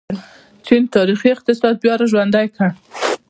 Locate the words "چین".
0.65-0.83